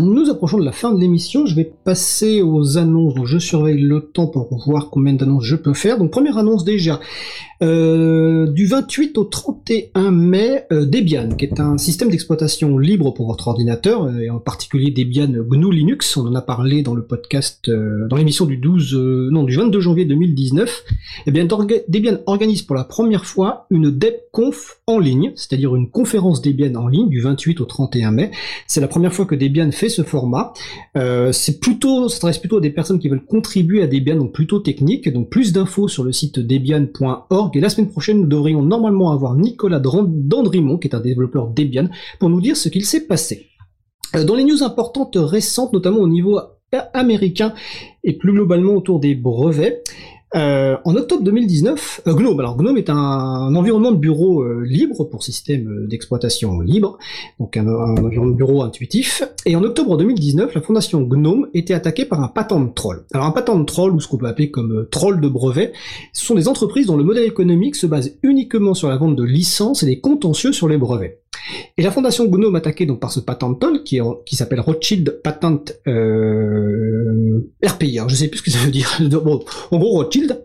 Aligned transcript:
Nous 0.00 0.30
approchons 0.30 0.58
de 0.58 0.64
la 0.64 0.72
fin 0.72 0.92
de 0.92 0.98
l'émission, 0.98 1.44
je 1.44 1.54
vais 1.54 1.70
passer 1.84 2.40
aux 2.40 2.78
annonces, 2.78 3.14
donc 3.14 3.26
je 3.26 3.38
surveille 3.38 3.82
le 3.82 4.00
temps 4.00 4.26
pour 4.26 4.48
voir 4.66 4.88
combien 4.90 5.12
d'annonces 5.12 5.44
je 5.44 5.56
peux 5.56 5.74
faire. 5.74 5.98
Donc 5.98 6.10
première 6.10 6.38
annonce 6.38 6.64
déjà, 6.64 7.00
euh, 7.62 8.46
du 8.46 8.64
28 8.66 9.18
au 9.18 9.24
31 9.24 10.10
mai, 10.10 10.64
euh, 10.72 10.86
Debian, 10.86 11.28
qui 11.36 11.44
est 11.44 11.60
un 11.60 11.76
système 11.76 12.08
d'exploitation 12.08 12.78
libre 12.78 13.12
pour 13.12 13.26
votre 13.26 13.48
ordinateur, 13.48 14.04
euh, 14.04 14.20
et 14.20 14.30
en 14.30 14.38
particulier 14.38 14.90
Debian 14.90 15.28
GNU 15.28 15.70
Linux, 15.70 16.16
on 16.16 16.26
en 16.26 16.34
a 16.34 16.40
parlé 16.40 16.82
dans 16.82 16.94
le 16.94 17.02
podcast, 17.02 17.70
dans 17.70 18.16
l'émission 18.16 18.46
du 18.46 18.56
12, 18.56 18.96
non, 19.30 19.44
du 19.44 19.54
22 19.54 19.80
janvier 19.80 20.06
2019. 20.06 20.84
Eh 21.26 21.30
bien, 21.30 21.44
Debian 21.44 22.18
organise 22.24 22.62
pour 22.62 22.76
la 22.76 22.84
première 22.84 23.26
fois 23.26 23.66
une 23.70 23.90
DebConf 23.90 24.80
en 24.86 24.98
ligne, 24.98 25.32
c'est-à-dire 25.34 25.76
une 25.76 25.90
conférence 25.90 26.40
Debian 26.40 26.74
en 26.76 26.88
ligne 26.88 27.10
du 27.10 27.20
28 27.20 27.60
au 27.60 27.66
31 27.66 28.12
mai. 28.12 28.30
C'est 28.66 28.80
la 28.80 28.88
première 28.88 29.12
fois 29.12 29.26
que 29.26 29.34
Debian 29.34 29.70
fait 29.70 29.89
ce 29.90 30.02
format. 30.02 30.54
Euh, 30.96 31.32
c'est 31.32 31.60
plutôt, 31.60 32.08
ça 32.08 32.16
s'adresse 32.16 32.38
plutôt 32.38 32.56
à 32.56 32.60
des 32.60 32.70
personnes 32.70 32.98
qui 32.98 33.10
veulent 33.10 33.24
contribuer 33.24 33.82
à 33.82 33.86
Debian, 33.86 34.16
donc 34.16 34.32
plutôt 34.32 34.60
technique. 34.60 35.12
Donc 35.12 35.28
plus 35.28 35.52
d'infos 35.52 35.88
sur 35.88 36.02
le 36.02 36.12
site 36.12 36.38
debian.org. 36.38 37.56
Et 37.56 37.60
la 37.60 37.68
semaine 37.68 37.90
prochaine, 37.90 38.22
nous 38.22 38.26
devrions 38.26 38.62
normalement 38.62 39.12
avoir 39.12 39.34
Nicolas 39.34 39.80
Dandrimont, 39.80 40.78
qui 40.78 40.88
est 40.88 40.94
un 40.94 41.00
développeur 41.00 41.48
Debian, 41.48 41.88
pour 42.18 42.30
nous 42.30 42.40
dire 42.40 42.56
ce 42.56 42.70
qu'il 42.70 42.86
s'est 42.86 43.06
passé. 43.06 43.48
Euh, 44.16 44.24
dans 44.24 44.34
les 44.34 44.44
news 44.44 44.62
importantes 44.62 45.18
récentes, 45.20 45.74
notamment 45.74 45.98
au 45.98 46.08
niveau 46.08 46.40
américain 46.94 47.52
et 48.04 48.12
plus 48.16 48.32
globalement 48.32 48.74
autour 48.74 49.00
des 49.00 49.14
brevets, 49.14 49.82
euh, 50.36 50.76
en 50.84 50.94
octobre 50.94 51.24
2019, 51.24 52.02
euh, 52.06 52.14
GNOME, 52.14 52.38
alors 52.38 52.56
GNOME 52.56 52.78
est 52.78 52.88
un, 52.88 53.54
environnement 53.54 53.90
de 53.90 53.96
bureau 53.96 54.42
euh, 54.42 54.62
libre 54.64 55.04
pour 55.04 55.24
système 55.24 55.88
d'exploitation 55.88 56.60
libre, 56.60 56.98
donc 57.40 57.56
un, 57.56 57.66
environnement 57.66 58.32
de 58.32 58.36
bureau 58.36 58.62
intuitif. 58.62 59.24
Et 59.44 59.56
en 59.56 59.64
octobre 59.64 59.96
2019, 59.96 60.54
la 60.54 60.60
fondation 60.60 61.00
GNOME 61.02 61.48
était 61.52 61.74
attaquée 61.74 62.04
par 62.04 62.22
un 62.22 62.28
patent 62.28 62.68
troll. 62.68 63.04
Alors 63.12 63.26
un 63.26 63.32
patent 63.32 63.64
troll, 63.64 63.92
ou 63.92 64.00
ce 64.00 64.06
qu'on 64.06 64.18
peut 64.18 64.28
appeler 64.28 64.50
comme 64.50 64.86
troll 64.90 65.20
de 65.20 65.28
brevet, 65.28 65.72
ce 66.12 66.24
sont 66.24 66.36
des 66.36 66.46
entreprises 66.46 66.86
dont 66.86 66.96
le 66.96 67.04
modèle 67.04 67.24
économique 67.24 67.74
se 67.74 67.86
base 67.86 68.16
uniquement 68.22 68.74
sur 68.74 68.88
la 68.88 68.96
vente 68.96 69.16
de 69.16 69.24
licences 69.24 69.82
et 69.82 69.86
des 69.86 70.00
contentieux 70.00 70.52
sur 70.52 70.68
les 70.68 70.78
brevets. 70.78 71.20
Et 71.76 71.82
la 71.82 71.90
fondation 71.90 72.26
GNOME 72.26 72.56
attaquée 72.56 72.86
donc 72.86 73.00
par 73.00 73.12
ce 73.12 73.20
patent 73.20 73.58
troll 73.58 73.82
qui, 73.82 74.00
qui 74.26 74.36
s'appelle 74.36 74.60
Rothschild 74.60 75.20
Patent 75.22 75.72
euh, 75.86 77.40
RPI, 77.64 77.98
alors 77.98 78.08
je 78.08 78.16
sais 78.16 78.28
plus 78.28 78.38
ce 78.38 78.42
que 78.42 78.50
ça 78.50 78.58
veut 78.58 78.70
dire. 78.70 78.98
Bon, 79.20 79.44
en 79.70 79.78
gros 79.78 79.90
Rothschild 79.92 80.42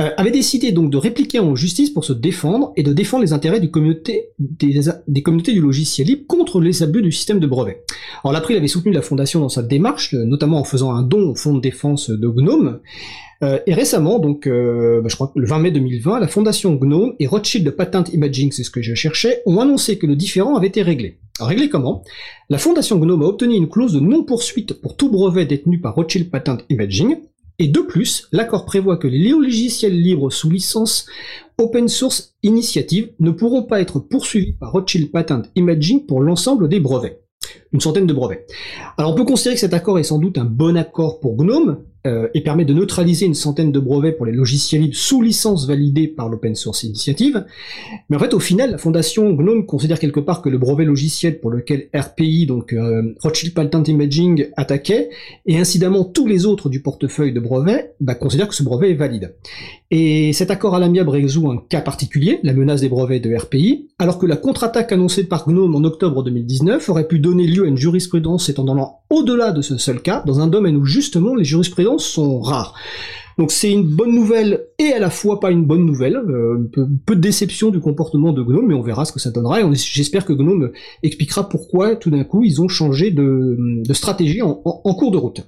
euh, 0.00 0.10
avait 0.16 0.30
décidé 0.30 0.72
donc 0.72 0.90
de 0.90 0.96
répliquer 0.96 1.38
en 1.38 1.54
justice 1.54 1.90
pour 1.90 2.04
se 2.04 2.12
défendre 2.12 2.72
et 2.76 2.82
de 2.82 2.92
défendre 2.92 3.22
les 3.22 3.32
intérêts 3.32 3.60
des, 3.60 3.70
communautés 3.70 4.32
du 4.38 5.60
logiciel 5.60 6.06
libre 6.06 6.26
contre 6.26 6.60
les 6.60 6.82
abus 6.82 7.02
du 7.02 7.12
système 7.12 7.38
de 7.38 7.46
brevet. 7.46 7.84
Alors 8.24 8.32
l'April 8.32 8.56
avait 8.56 8.68
soutenu 8.68 8.92
la 8.92 9.02
fondation 9.02 9.40
dans 9.40 9.48
sa 9.48 9.62
démarche, 9.62 10.14
notamment 10.14 10.58
en 10.58 10.64
faisant 10.64 10.92
un 10.92 11.02
don 11.02 11.30
au 11.30 11.34
fonds 11.34 11.54
de 11.54 11.60
défense 11.60 12.10
de 12.10 12.28
GNOME, 12.28 12.80
euh, 13.42 13.58
et 13.66 13.72
récemment, 13.72 14.18
donc, 14.18 14.46
euh, 14.46 15.00
bah, 15.00 15.08
je 15.08 15.14
crois 15.14 15.28
que 15.28 15.38
le 15.38 15.46
20 15.46 15.58
mai 15.60 15.70
2020, 15.70 16.20
la 16.20 16.28
fondation 16.28 16.74
GNOME 16.74 17.14
et 17.18 17.26
Rothschild 17.26 17.70
Patent 17.70 18.04
Imaging, 18.12 18.52
c'est 18.52 18.64
ce 18.64 18.70
que 18.70 18.82
je 18.82 18.94
cherchais, 18.94 19.42
ont 19.46 19.60
annoncé 19.60 19.96
que 19.98 20.06
le 20.06 20.14
différent 20.14 20.56
avait 20.56 20.66
été 20.66 20.82
réglé. 20.82 21.18
Alors, 21.38 21.48
réglé 21.48 21.70
comment? 21.70 22.02
La 22.50 22.58
fondation 22.58 22.98
GNOME 22.98 23.22
a 23.22 23.26
obtenu 23.26 23.54
une 23.54 23.68
clause 23.68 23.94
de 23.94 24.00
non-poursuite 24.00 24.74
pour 24.74 24.96
tout 24.96 25.10
brevet 25.10 25.46
détenu 25.46 25.80
par 25.80 25.94
Rothschild 25.94 26.30
Patent 26.30 26.58
Imaging, 26.68 27.16
et 27.60 27.68
de 27.68 27.80
plus, 27.80 28.26
l'accord 28.32 28.64
prévoit 28.64 28.96
que 28.96 29.06
les 29.06 29.28
logiciels 29.28 30.00
libres 30.00 30.32
sous 30.32 30.48
licence 30.48 31.04
open 31.58 31.88
source 31.88 32.34
initiative 32.42 33.10
ne 33.20 33.30
pourront 33.30 33.64
pas 33.64 33.82
être 33.82 33.98
poursuivis 33.98 34.54
par 34.54 34.72
Rothschild 34.72 35.12
Patent 35.12 35.42
Imaging 35.56 36.06
pour 36.06 36.22
l'ensemble 36.22 36.70
des 36.70 36.80
brevets. 36.80 37.20
Une 37.72 37.80
centaine 37.80 38.06
de 38.06 38.14
brevets. 38.14 38.46
Alors 38.96 39.12
on 39.12 39.14
peut 39.14 39.26
considérer 39.26 39.56
que 39.56 39.60
cet 39.60 39.74
accord 39.74 39.98
est 39.98 40.04
sans 40.04 40.18
doute 40.18 40.38
un 40.38 40.46
bon 40.46 40.74
accord 40.74 41.20
pour 41.20 41.36
GNOME, 41.36 41.84
euh, 42.06 42.28
et 42.32 42.40
permet 42.40 42.64
de 42.64 42.72
neutraliser 42.72 43.26
une 43.26 43.34
centaine 43.34 43.72
de 43.72 43.78
brevets 43.78 44.16
pour 44.16 44.24
les 44.24 44.32
logiciels 44.32 44.80
libres 44.80 44.96
sous 44.96 45.20
licence 45.20 45.66
validée 45.66 46.08
par 46.08 46.28
l'Open 46.28 46.54
Source 46.54 46.82
Initiative. 46.82 47.44
Mais 48.08 48.16
en 48.16 48.18
fait, 48.18 48.32
au 48.32 48.40
final, 48.40 48.70
la 48.70 48.78
fondation 48.78 49.30
GNOME 49.32 49.66
considère 49.66 49.98
quelque 49.98 50.20
part 50.20 50.40
que 50.40 50.48
le 50.48 50.56
brevet 50.56 50.84
logiciel 50.84 51.40
pour 51.40 51.50
lequel 51.50 51.88
RPI, 51.94 52.46
donc 52.46 52.72
euh, 52.72 53.14
Rothschild 53.20 53.52
Patent 53.52 53.84
Imaging, 53.84 54.48
attaquait, 54.56 55.10
et 55.44 55.58
incidemment 55.58 56.04
tous 56.04 56.26
les 56.26 56.46
autres 56.46 56.70
du 56.70 56.80
portefeuille 56.80 57.32
de 57.32 57.40
brevets, 57.40 57.94
bah, 58.00 58.14
considèrent 58.14 58.48
que 58.48 58.54
ce 58.54 58.62
brevet 58.62 58.92
est 58.92 58.94
valide. 58.94 59.34
Et 59.92 60.32
cet 60.32 60.52
accord 60.52 60.76
à 60.76 60.78
l'amiable 60.78 61.10
résout 61.10 61.50
un 61.50 61.56
cas 61.68 61.80
particulier, 61.80 62.38
la 62.44 62.52
menace 62.52 62.80
des 62.80 62.88
brevets 62.88 63.18
de 63.18 63.34
RPI, 63.34 63.88
alors 63.98 64.18
que 64.18 64.26
la 64.26 64.36
contre-attaque 64.36 64.92
annoncée 64.92 65.24
par 65.24 65.48
GNOME 65.48 65.74
en 65.74 65.82
octobre 65.82 66.22
2019 66.22 66.88
aurait 66.88 67.08
pu 67.08 67.18
donner 67.18 67.46
lieu 67.46 67.64
à 67.64 67.68
une 67.68 67.76
jurisprudence 67.76 68.46
s'étendant 68.46 69.00
au-delà 69.10 69.50
de 69.50 69.62
ce 69.62 69.78
seul 69.78 70.00
cas, 70.00 70.22
dans 70.26 70.38
un 70.38 70.46
domaine 70.46 70.76
où 70.76 70.84
justement 70.84 71.34
les 71.34 71.44
jurisprudences 71.44 72.06
sont 72.06 72.40
rares. 72.40 72.74
Donc 73.36 73.50
c'est 73.50 73.72
une 73.72 73.84
bonne 73.84 74.14
nouvelle 74.14 74.66
et 74.78 74.92
à 74.92 74.98
la 74.98 75.10
fois 75.10 75.40
pas 75.40 75.50
une 75.50 75.64
bonne 75.64 75.86
nouvelle, 75.86 76.16
euh, 76.16 76.70
peu, 77.06 77.16
de 77.16 77.20
déception 77.20 77.70
du 77.70 77.80
comportement 77.80 78.32
de 78.32 78.42
Gnome, 78.42 78.66
mais 78.68 78.74
on 78.74 78.82
verra 78.82 79.04
ce 79.04 79.12
que 79.12 79.18
ça 79.18 79.30
donnera, 79.30 79.60
et 79.60 79.64
j'espère 79.74 80.24
que 80.24 80.32
Gnome 80.32 80.70
expliquera 81.02 81.48
pourquoi 81.48 81.96
tout 81.96 82.10
d'un 82.10 82.22
coup 82.22 82.44
ils 82.44 82.60
ont 82.60 82.68
changé 82.68 83.10
de, 83.10 83.82
stratégie 83.92 84.42
en, 84.42 84.54
cours 84.54 85.10
de 85.10 85.16
route. 85.16 85.46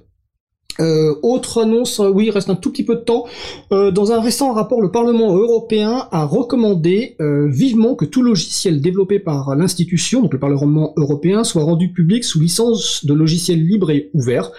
Euh, 0.79 1.15
autre 1.21 1.61
annonce, 1.61 1.99
euh, 1.99 2.09
oui, 2.09 2.25
il 2.27 2.31
reste 2.31 2.49
un 2.49 2.55
tout 2.55 2.71
petit 2.71 2.83
peu 2.83 2.95
de 2.95 3.01
temps. 3.01 3.25
dans 3.71 4.11
un 4.11 4.21
récent 4.21 4.53
rapport, 4.53 4.81
le 4.81 4.91
Parlement 4.91 5.35
européen 5.35 6.07
a 6.11 6.25
recommandé 6.25 7.15
vivement 7.19 7.95
que 7.95 8.05
tout 8.05 8.21
logiciel 8.21 8.81
développé 8.81 9.19
par 9.19 9.55
l'institution, 9.55 10.21
donc 10.21 10.33
le 10.33 10.39
Parlement 10.39 10.93
européen, 10.97 11.43
soit 11.43 11.63
rendu 11.63 11.91
public 11.91 12.23
sous 12.23 12.39
licence 12.39 13.05
de 13.05 13.13
logiciel 13.13 13.63
libre 13.65 13.91
et 13.91 14.09
ouvert. 14.13 14.51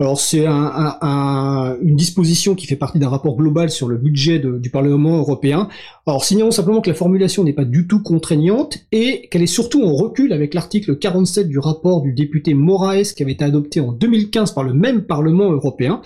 Alors 0.00 0.20
c'est 0.20 0.46
un, 0.46 1.76
une 1.82 1.96
disposition 1.96 2.54
qui 2.54 2.66
fait 2.66 2.76
partie 2.76 3.00
d'un 3.00 3.08
rapport 3.08 3.36
global 3.36 3.68
sur 3.68 3.88
le 3.88 3.96
budget 3.96 4.38
du 4.38 4.70
Parlement 4.70 5.18
européen. 5.18 5.68
Alors 6.06 6.24
signalons 6.24 6.52
simplement 6.52 6.80
que 6.80 6.88
la 6.88 6.94
formulation 6.94 7.42
n'est 7.42 7.52
pas 7.52 7.64
du 7.64 7.88
tout 7.88 8.00
contraignante 8.00 8.78
et 8.92 9.28
qu'elle 9.28 9.42
est 9.42 9.46
surtout 9.46 9.82
en 9.82 9.92
recul 9.92 10.32
avec 10.32 10.54
l'article 10.54 10.98
47 10.98 11.48
du 11.48 11.58
rapport 11.58 12.00
du 12.00 12.12
député 12.12 12.54
Moraes 12.54 13.12
qui 13.16 13.24
avait 13.24 13.32
été 13.32 13.44
adopté 13.44 13.80
en 13.80 13.90
2015 13.90 14.52
par 14.52 14.62
le 14.62 14.72
même 14.72 15.02
Parlement 15.02 15.50
européen. 15.50 16.00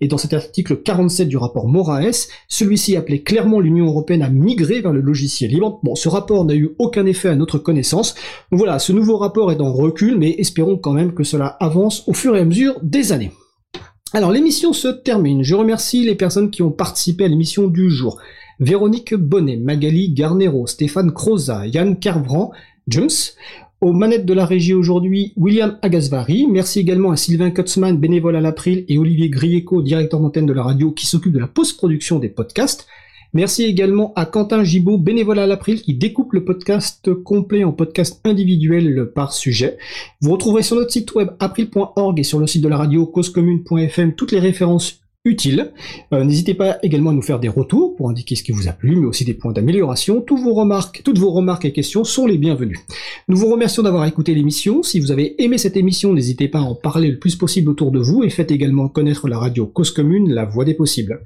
Et 0.00 0.08
dans 0.08 0.18
cet 0.18 0.32
article 0.32 0.82
47 0.82 1.28
du 1.28 1.36
rapport 1.36 1.68
Moraes, 1.68 2.26
celui-ci 2.48 2.96
appelait 2.96 3.22
clairement 3.22 3.60
l'Union 3.60 3.86
européenne 3.86 4.22
à 4.22 4.28
migrer 4.28 4.80
vers 4.80 4.92
le 4.92 5.00
logiciel 5.00 5.52
libre. 5.52 5.78
Bon, 5.84 5.94
ce 5.94 6.08
rapport 6.08 6.44
n'a 6.44 6.56
eu 6.56 6.70
aucun 6.80 7.06
effet 7.06 7.28
à 7.28 7.36
notre 7.36 7.58
connaissance. 7.58 8.16
Donc 8.50 8.58
voilà, 8.58 8.80
ce 8.80 8.92
nouveau 8.92 9.18
rapport 9.18 9.52
est 9.52 9.60
en 9.60 9.72
recul, 9.72 10.18
mais 10.18 10.34
espérons 10.36 10.78
quand 10.78 10.92
même 10.92 11.14
que 11.14 11.22
cela 11.22 11.56
avance 11.60 12.02
au 12.08 12.12
fur 12.12 12.36
et 12.36 12.40
à 12.40 12.44
mesure 12.44 12.74
des 12.82 13.12
années. 13.12 13.30
Alors 14.16 14.32
l'émission 14.32 14.72
se 14.72 14.88
termine. 14.88 15.42
Je 15.42 15.54
remercie 15.54 16.02
les 16.02 16.14
personnes 16.14 16.50
qui 16.50 16.62
ont 16.62 16.70
participé 16.70 17.26
à 17.26 17.28
l'émission 17.28 17.66
du 17.66 17.90
jour. 17.90 18.18
Véronique 18.60 19.12
Bonnet, 19.12 19.58
Magali 19.58 20.08
Garnero, 20.08 20.66
Stéphane 20.66 21.12
Croza, 21.12 21.66
Yann 21.66 21.98
Carvran, 21.98 22.50
Jones. 22.88 23.10
Aux 23.82 23.92
manettes 23.92 24.24
de 24.24 24.32
la 24.32 24.46
régie 24.46 24.72
aujourd'hui, 24.72 25.34
William 25.36 25.76
Agasvari. 25.82 26.46
Merci 26.50 26.80
également 26.80 27.10
à 27.10 27.18
Sylvain 27.18 27.50
Kutzmann, 27.50 27.98
bénévole 27.98 28.36
à 28.36 28.40
l'April, 28.40 28.86
et 28.88 28.96
Olivier 28.96 29.28
Grieco, 29.28 29.82
directeur 29.82 30.20
d'antenne 30.20 30.46
de 30.46 30.54
la 30.54 30.62
radio, 30.62 30.92
qui 30.92 31.04
s'occupe 31.04 31.34
de 31.34 31.38
la 31.38 31.46
post-production 31.46 32.18
des 32.18 32.30
podcasts. 32.30 32.86
Merci 33.36 33.64
également 33.64 34.14
à 34.16 34.24
Quentin 34.24 34.64
Gibaud, 34.64 34.96
bénévole 34.96 35.38
à 35.38 35.46
l'April, 35.46 35.82
qui 35.82 35.92
découpe 35.92 36.32
le 36.32 36.42
podcast 36.42 37.12
complet 37.12 37.64
en 37.64 37.72
podcast 37.72 38.18
individuel 38.24 39.10
par 39.14 39.34
sujet. 39.34 39.76
Vous 40.22 40.32
retrouverez 40.32 40.62
sur 40.62 40.76
notre 40.76 40.90
site 40.90 41.14
web 41.14 41.28
april.org 41.38 42.18
et 42.18 42.22
sur 42.22 42.38
le 42.38 42.46
site 42.46 42.62
de 42.62 42.68
la 42.68 42.78
radio 42.78 43.04
causecommune.fm 43.04 44.14
toutes 44.14 44.32
les 44.32 44.38
références 44.38 45.02
utiles. 45.26 45.72
Euh, 46.12 46.24
n'hésitez 46.24 46.54
pas 46.54 46.78
également 46.82 47.10
à 47.10 47.12
nous 47.12 47.22
faire 47.22 47.40
des 47.40 47.48
retours 47.48 47.96
pour 47.96 48.08
indiquer 48.08 48.36
ce 48.36 48.42
qui 48.42 48.52
vous 48.52 48.68
a 48.68 48.72
plu, 48.72 48.96
mais 48.96 49.06
aussi 49.06 49.24
des 49.24 49.34
points 49.34 49.52
d'amélioration. 49.52 50.20
Toutes 50.20 50.40
vos 50.40 50.54
remarques, 50.54 51.02
toutes 51.04 51.18
vos 51.18 51.32
remarques 51.32 51.64
et 51.64 51.72
questions 51.72 52.04
sont 52.04 52.26
les 52.26 52.38
bienvenues. 52.38 52.78
Nous 53.28 53.36
vous 53.36 53.50
remercions 53.50 53.82
d'avoir 53.82 54.06
écouté 54.06 54.34
l'émission. 54.34 54.82
Si 54.82 55.00
vous 55.00 55.10
avez 55.10 55.42
aimé 55.42 55.58
cette 55.58 55.76
émission, 55.76 56.12
n'hésitez 56.12 56.48
pas 56.48 56.60
à 56.60 56.62
en 56.62 56.74
parler 56.74 57.10
le 57.10 57.18
plus 57.18 57.36
possible 57.36 57.68
autour 57.68 57.90
de 57.90 57.98
vous 57.98 58.22
et 58.22 58.30
faites 58.30 58.50
également 58.50 58.88
connaître 58.88 59.28
la 59.28 59.38
radio 59.38 59.66
Cause 59.66 59.90
Commune, 59.90 60.32
la 60.32 60.44
voix 60.44 60.64
des 60.64 60.74
possibles. 60.74 61.20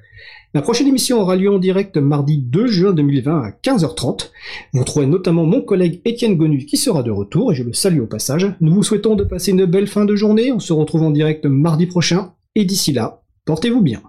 La 0.53 0.62
prochaine 0.62 0.88
émission 0.88 1.20
aura 1.20 1.37
lieu 1.37 1.53
en 1.53 1.58
direct 1.58 1.96
mardi 1.96 2.38
2 2.38 2.67
juin 2.67 2.93
2020 2.93 3.41
à 3.41 3.50
15h30. 3.50 4.31
Vous 4.73 4.82
trouverez 4.82 5.06
notamment 5.06 5.44
mon 5.44 5.61
collègue 5.61 6.00
Étienne 6.05 6.37
Gonu 6.37 6.67
qui 6.67 6.76
sera 6.76 7.05
de 7.05 7.11
retour 7.12 7.53
et 7.53 7.55
je 7.55 7.62
le 7.62 7.73
salue 7.73 8.00
au 8.00 8.06
passage. 8.06 8.49
Nous 8.61 8.75
vous 8.75 8.82
souhaitons 8.82 9.14
de 9.14 9.23
passer 9.23 9.53
une 9.53 9.64
belle 9.64 9.87
fin 9.87 10.05
de 10.05 10.17
journée. 10.17 10.50
On 10.50 10.58
se 10.58 10.73
retrouve 10.73 11.03
en 11.03 11.11
direct 11.11 11.46
mardi 11.46 11.87
prochain 11.87 12.32
et 12.56 12.64
d'ici 12.64 12.93
là, 12.93 13.19
portez-vous 13.50 13.81
bien. 13.81 14.00